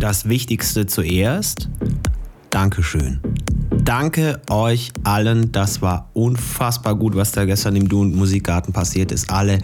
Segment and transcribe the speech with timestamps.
[0.00, 1.68] das Wichtigste zuerst.
[2.48, 3.20] Dankeschön.
[3.84, 5.52] Danke euch allen.
[5.52, 9.30] Das war unfassbar gut, was da gestern im Du und Musikgarten passiert ist.
[9.30, 9.58] Alle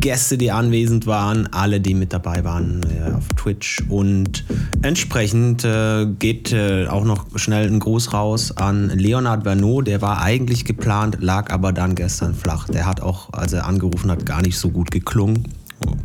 [0.00, 3.82] Gäste, die anwesend waren, alle, die mit dabei waren äh, auf Twitch.
[3.88, 4.44] Und
[4.82, 9.86] entsprechend äh, geht äh, auch noch schnell ein Gruß raus an Leonard Bernot.
[9.86, 12.68] Der war eigentlich geplant, lag aber dann gestern flach.
[12.68, 15.44] Der hat auch, als er angerufen hat, gar nicht so gut geklungen.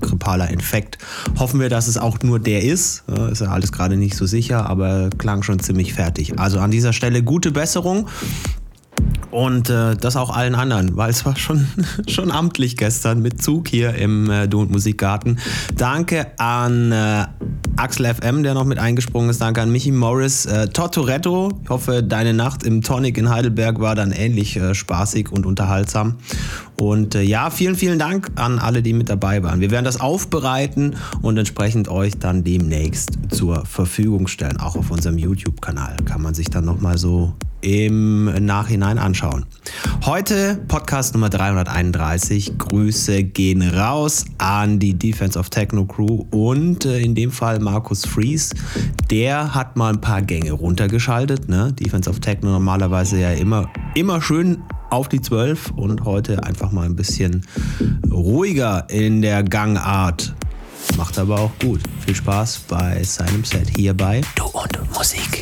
[0.02, 0.98] Grippaler Infekt.
[1.40, 3.04] Hoffen wir, dass es auch nur der ist.
[3.32, 6.40] Ist ja alles gerade nicht so sicher, aber klang schon ziemlich fertig.
[6.40, 8.08] Also an dieser Stelle gute Besserung.
[9.32, 11.68] Und äh, das auch allen anderen, weil es war schon,
[12.08, 15.40] schon amtlich gestern mit Zug hier im äh, Du und Musikgarten.
[15.76, 17.26] Danke an äh,
[17.76, 19.42] Axel FM, der noch mit eingesprungen ist.
[19.42, 20.46] Danke an Michi Morris.
[20.46, 25.32] Äh, Tortoretto, ich hoffe, deine Nacht im Tonic in Heidelberg war dann ähnlich äh, spaßig
[25.32, 26.18] und unterhaltsam.
[26.80, 29.60] Und äh, ja, vielen, vielen Dank an alle, die mit dabei waren.
[29.60, 34.58] Wir werden das aufbereiten und entsprechend euch dann demnächst zur Verfügung stellen.
[34.58, 39.13] Auch auf unserem YouTube-Kanal kann man sich dann nochmal so im Nachhinein anschauen.
[40.06, 42.58] Heute Podcast Nummer 331.
[42.58, 48.06] Grüße gehen raus an die Defense of Techno Crew und äh, in dem Fall Markus
[48.06, 48.52] Fries.
[49.12, 51.48] Der hat mal ein paar Gänge runtergeschaltet.
[51.48, 51.74] Ne?
[51.74, 56.86] Defense of Techno normalerweise ja immer, immer schön auf die 12 und heute einfach mal
[56.86, 57.46] ein bisschen
[58.12, 60.34] ruhiger in der Gangart.
[60.98, 61.82] Macht aber auch gut.
[62.06, 65.42] Viel Spaß bei seinem Set hier bei Du und Musik.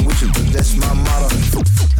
[0.00, 1.28] With you, that's my motto.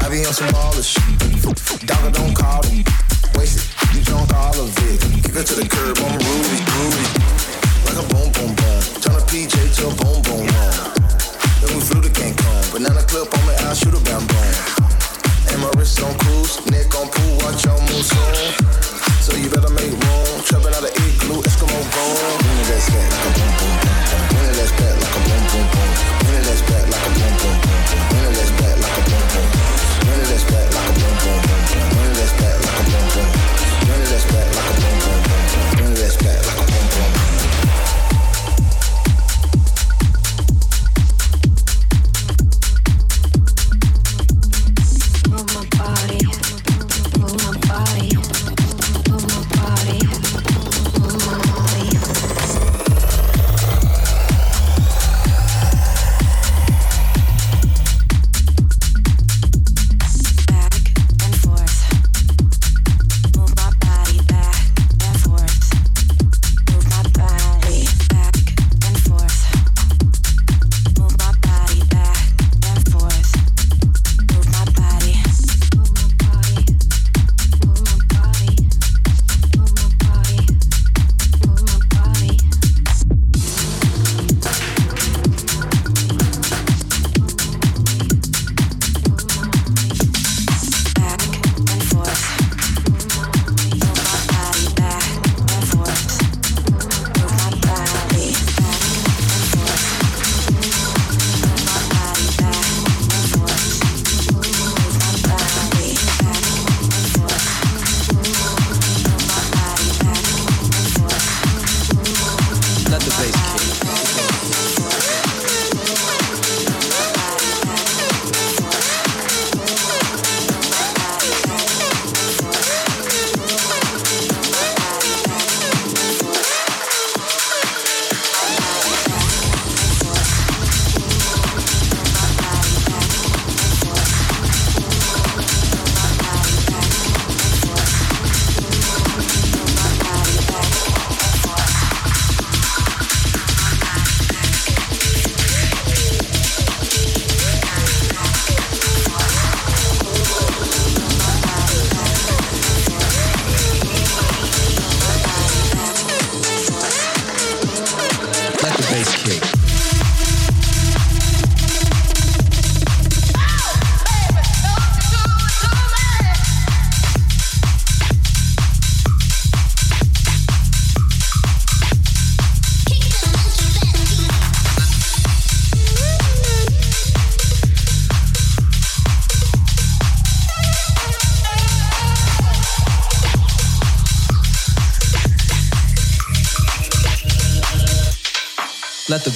[0.01, 1.87] I be on some baller shit.
[1.87, 2.89] Dogger don't call it.
[3.37, 5.01] Waste it, you drunk all of it.
[5.23, 6.62] Kick her to the curb, I'm Rudy,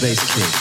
[0.07, 0.56] bass kick.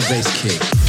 [0.00, 0.87] The bass kick.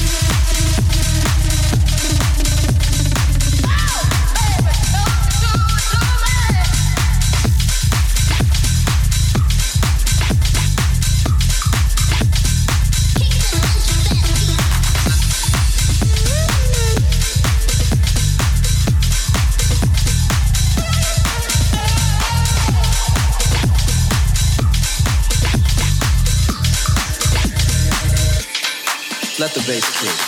[29.70, 30.19] Bass kick.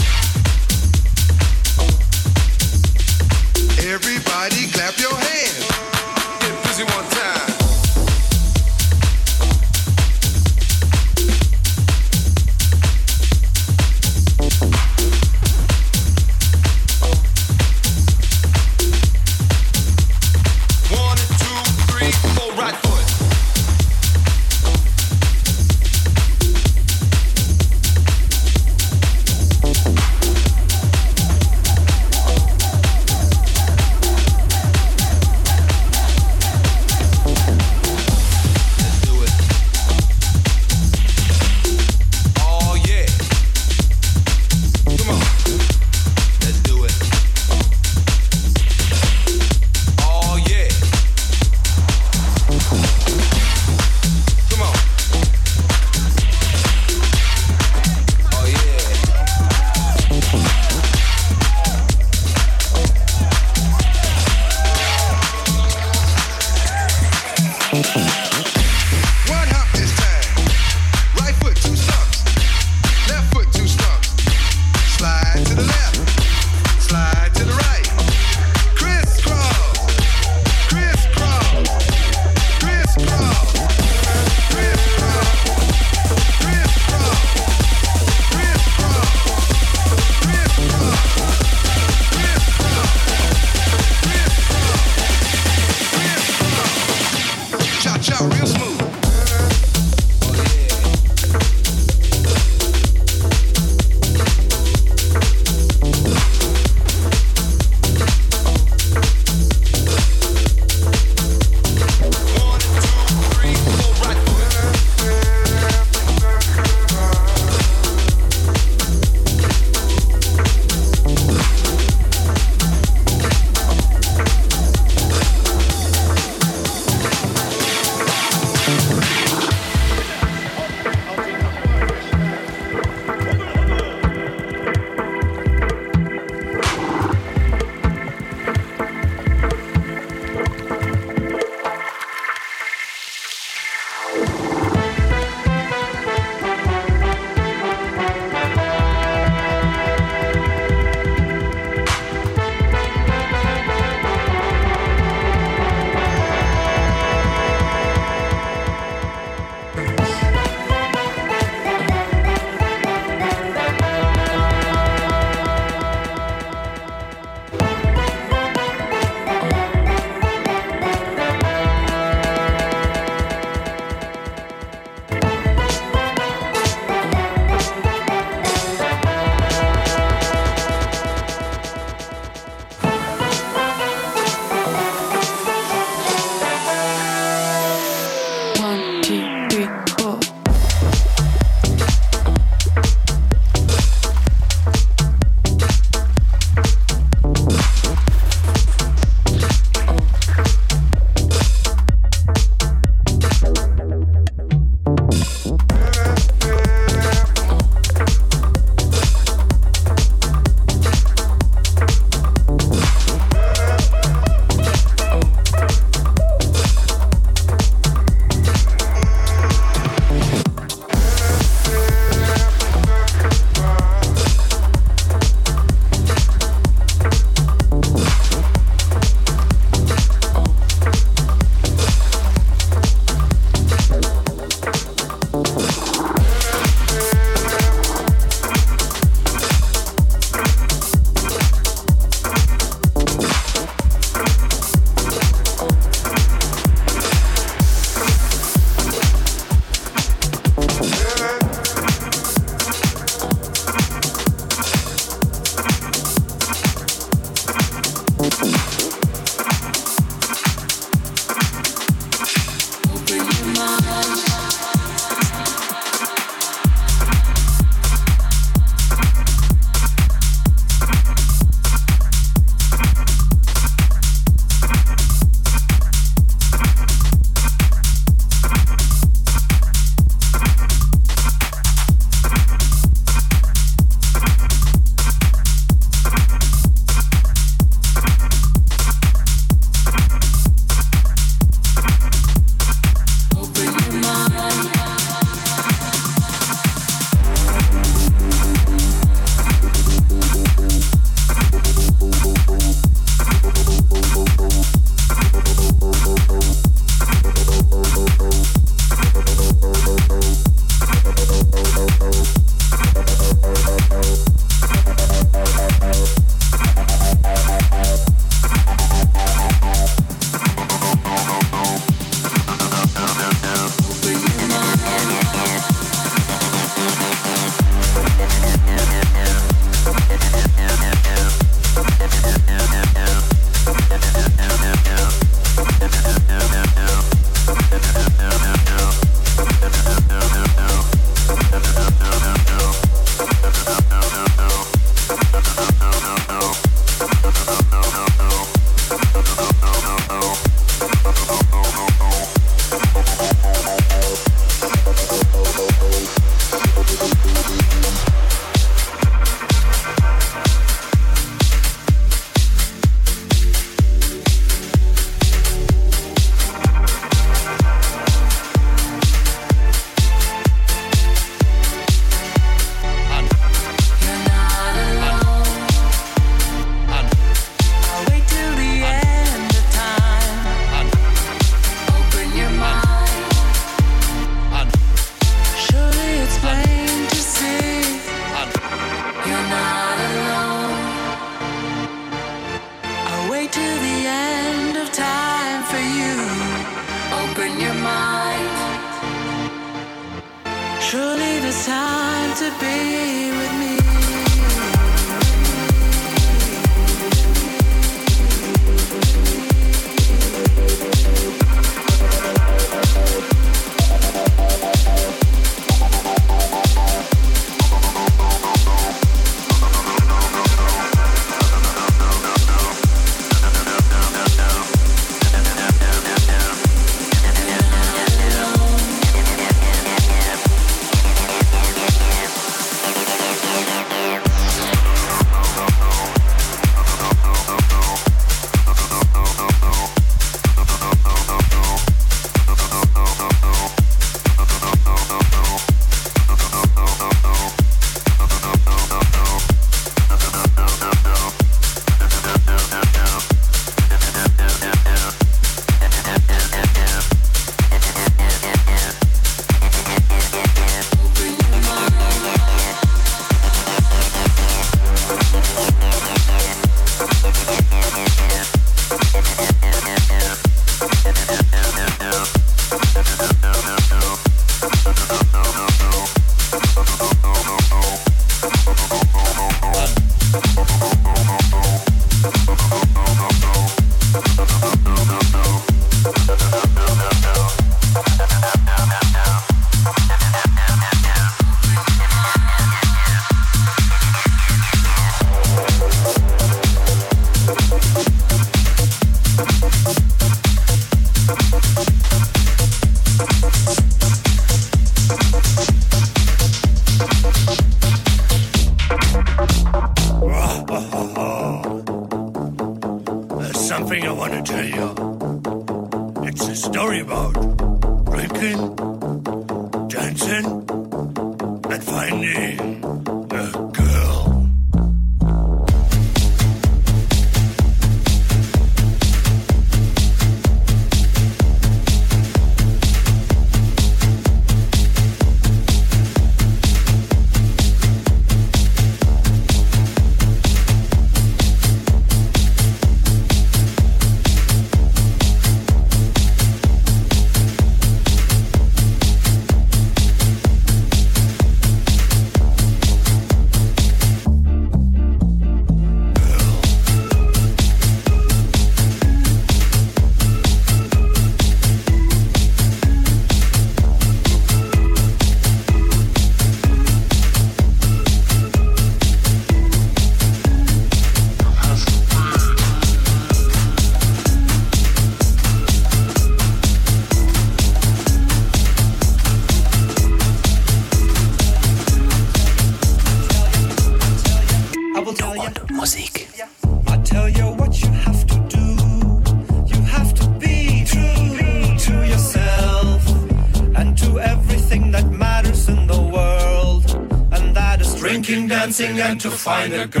[599.43, 600.00] Find a girl.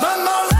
[0.00, 0.57] My more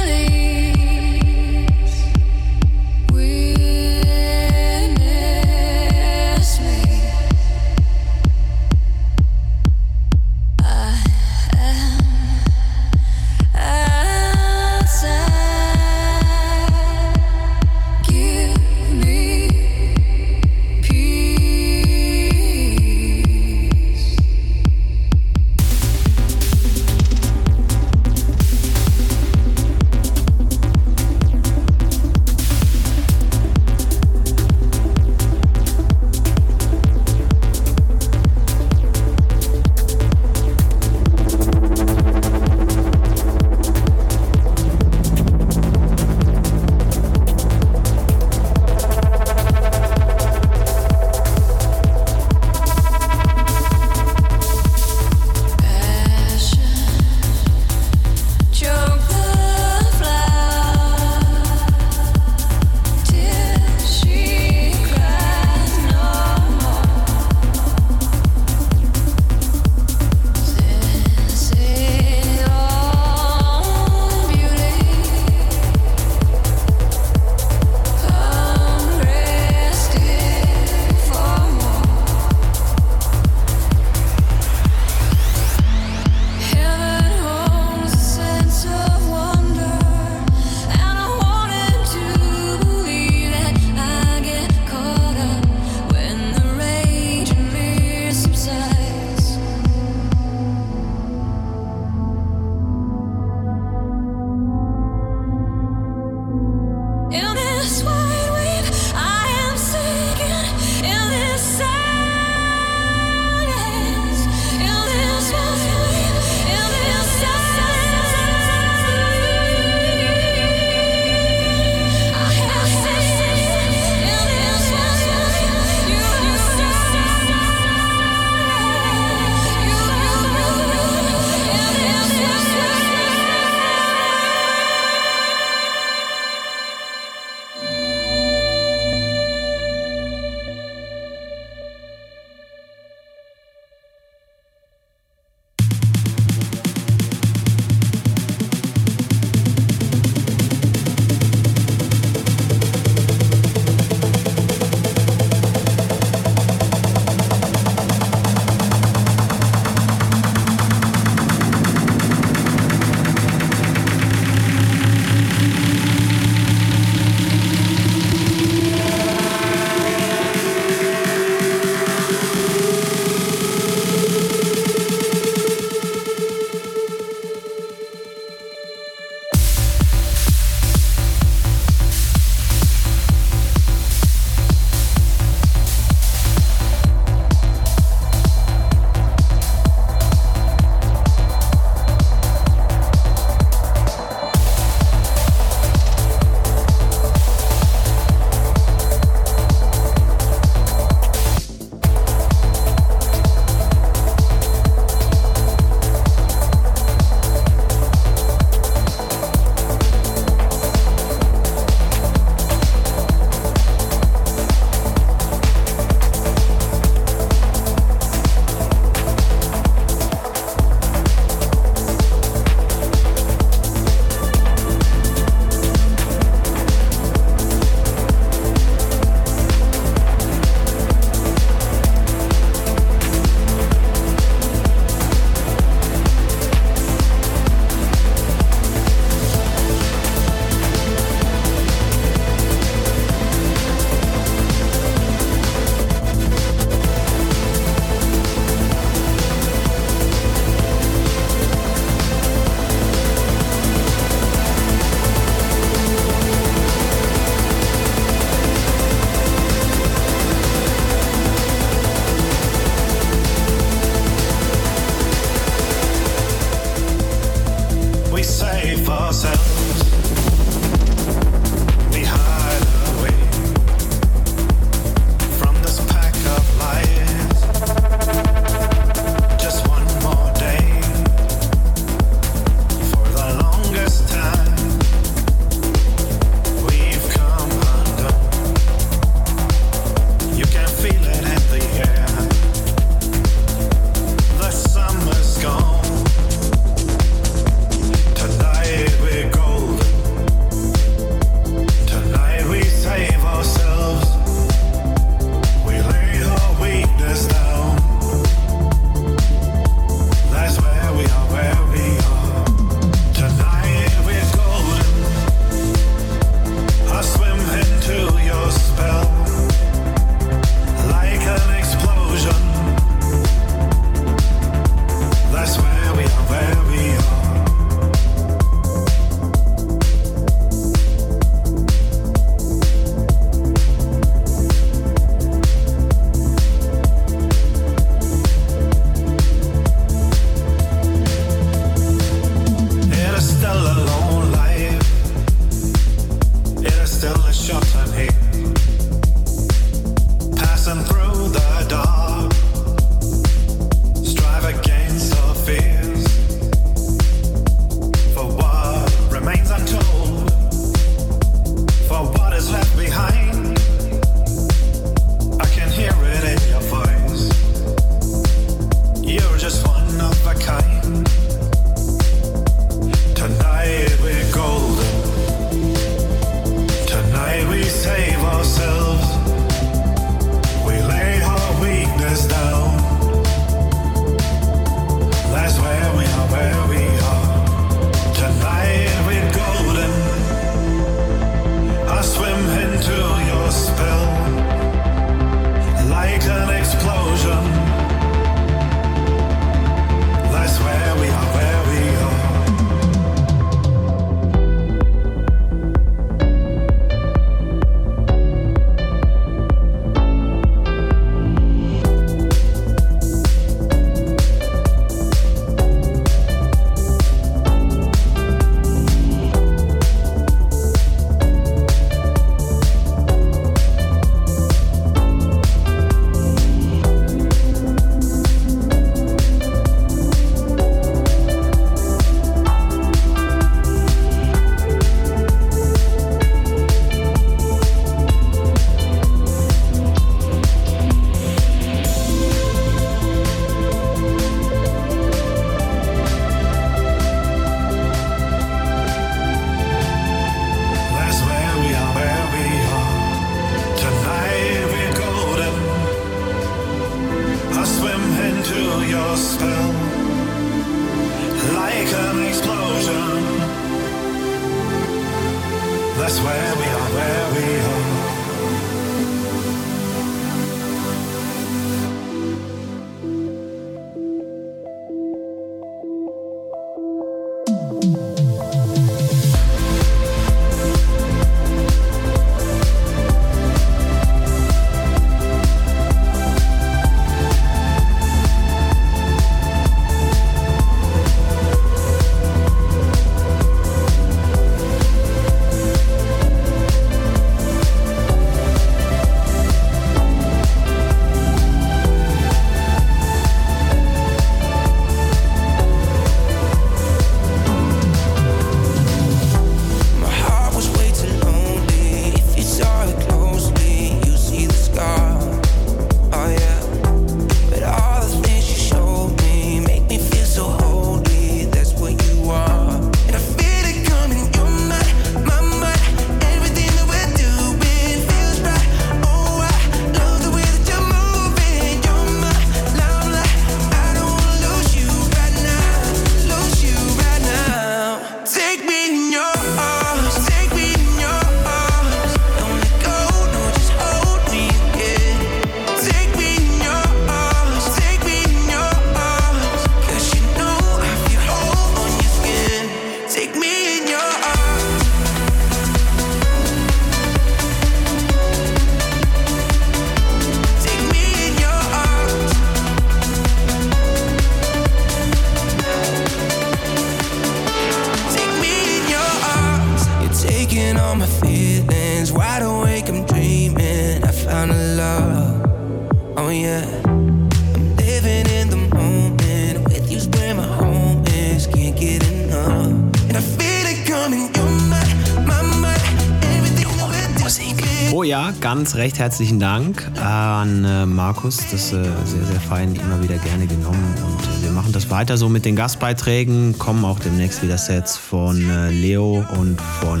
[588.58, 591.36] ganz recht herzlichen Dank an äh, Markus.
[591.36, 593.94] Das ist äh, sehr, sehr fein, immer wieder gerne genommen.
[594.04, 596.58] Und äh, wir machen das weiter so mit den Gastbeiträgen.
[596.58, 600.00] Kommen auch demnächst wieder Sets von Leo und von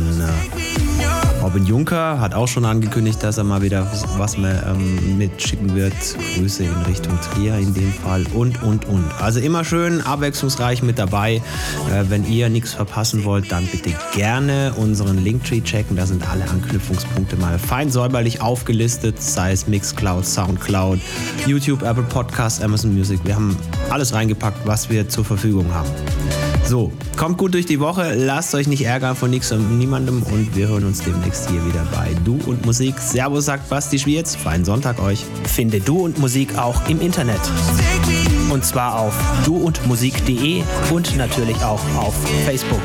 [1.48, 2.20] Robin Juncker.
[2.20, 5.94] Hat auch schon angekündigt, dass er mal wieder was mehr ähm, mitschicken wird.
[6.34, 8.26] Grüße in Richtung Trier in dem Fall.
[8.34, 9.02] Und, und, und.
[9.18, 11.36] Also immer schön abwechslungsreich mit dabei.
[11.36, 11.40] Äh,
[12.08, 15.96] wenn ihr nichts verpassen wollt, dann bitte gerne unseren Linktree checken.
[15.96, 21.00] Da sind alle Anknüpfungspunkte mal fein säuberlich aufgelistet, sei es Mixcloud, Soundcloud,
[21.46, 23.20] YouTube, Apple Podcasts, Amazon Music.
[23.24, 23.56] Wir haben
[23.88, 25.88] alles reingepackt, was wir zur Verfügung haben.
[26.68, 30.54] So, kommt gut durch die Woche, lasst euch nicht ärgern von nichts und niemandem und
[30.54, 32.98] wir hören uns demnächst hier wieder bei Du und Musik.
[32.98, 35.24] Servus, sagt Basti Schwierz, feinen Sonntag euch.
[35.44, 37.40] Finde Du und Musik auch im Internet.
[38.50, 42.14] Und zwar auf duundmusik.de und natürlich auch auf
[42.44, 42.82] Facebook.